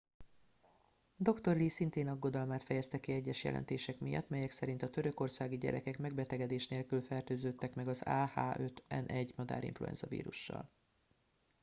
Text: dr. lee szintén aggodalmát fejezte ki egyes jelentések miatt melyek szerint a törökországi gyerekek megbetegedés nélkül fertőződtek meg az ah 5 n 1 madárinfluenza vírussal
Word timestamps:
dr. 1.17 1.55
lee 1.55 1.69
szintén 1.69 2.07
aggodalmát 2.07 2.63
fejezte 2.63 2.99
ki 2.99 3.11
egyes 3.11 3.43
jelentések 3.43 3.99
miatt 3.99 4.29
melyek 4.29 4.51
szerint 4.51 4.81
a 4.81 4.89
törökországi 4.89 5.57
gyerekek 5.57 5.97
megbetegedés 5.99 6.67
nélkül 6.67 7.01
fertőződtek 7.01 7.73
meg 7.75 7.87
az 7.87 8.01
ah 8.01 8.59
5 8.59 8.83
n 8.87 8.93
1 8.93 9.33
madárinfluenza 9.35 10.07
vírussal 10.07 10.71